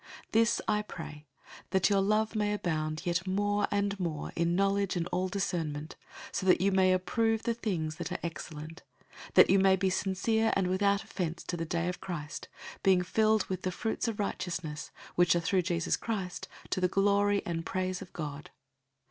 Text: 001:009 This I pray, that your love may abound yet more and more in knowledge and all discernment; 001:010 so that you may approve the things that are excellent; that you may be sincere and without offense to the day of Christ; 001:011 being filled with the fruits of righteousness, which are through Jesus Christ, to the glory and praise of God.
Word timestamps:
001:009 0.01 0.07
This 0.31 0.61
I 0.67 0.81
pray, 0.81 1.27
that 1.69 1.91
your 1.91 2.01
love 2.01 2.35
may 2.35 2.53
abound 2.53 3.03
yet 3.05 3.27
more 3.27 3.67
and 3.69 3.99
more 3.99 4.31
in 4.35 4.55
knowledge 4.55 4.95
and 4.95 5.05
all 5.09 5.27
discernment; 5.29 5.95
001:010 6.31 6.35
so 6.37 6.45
that 6.47 6.59
you 6.59 6.71
may 6.71 6.91
approve 6.91 7.43
the 7.43 7.53
things 7.53 7.97
that 7.97 8.11
are 8.11 8.17
excellent; 8.23 8.81
that 9.35 9.51
you 9.51 9.59
may 9.59 9.75
be 9.75 9.91
sincere 9.91 10.51
and 10.55 10.65
without 10.65 11.03
offense 11.03 11.43
to 11.43 11.55
the 11.55 11.65
day 11.65 11.87
of 11.87 12.01
Christ; 12.01 12.47
001:011 12.77 12.81
being 12.81 13.01
filled 13.03 13.45
with 13.45 13.61
the 13.61 13.71
fruits 13.71 14.07
of 14.07 14.19
righteousness, 14.19 14.89
which 15.13 15.35
are 15.35 15.39
through 15.39 15.61
Jesus 15.61 15.95
Christ, 15.95 16.47
to 16.71 16.81
the 16.81 16.87
glory 16.87 17.43
and 17.45 17.63
praise 17.63 18.01
of 18.01 18.11
God. 18.11 18.49